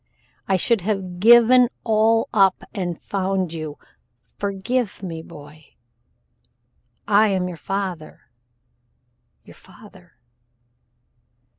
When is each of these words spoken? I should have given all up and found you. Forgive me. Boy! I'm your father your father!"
I 0.47 0.55
should 0.55 0.81
have 0.81 1.19
given 1.19 1.69
all 1.83 2.27
up 2.33 2.63
and 2.73 2.99
found 2.99 3.53
you. 3.53 3.77
Forgive 4.23 5.03
me. 5.03 5.21
Boy! 5.21 5.75
I'm 7.07 7.47
your 7.47 7.55
father 7.55 8.21
your 9.43 9.53
father!" 9.53 10.13